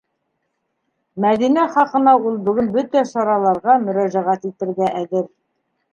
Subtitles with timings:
[1.25, 5.33] Мәҙинә хаҡына ул бөгөн бөтә сараларға мөрәжәғәт итергә әҙер.